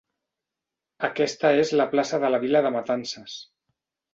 Aquesta 1.09 1.51
és 1.65 1.73
la 1.81 1.87
plaça 1.93 2.21
de 2.27 2.33
la 2.37 2.41
vila 2.47 2.63
de 2.69 2.73
Matances. 2.79 3.37